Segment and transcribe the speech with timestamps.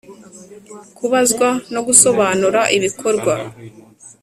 [0.97, 3.33] kubazwa no gusobanura ibikorwa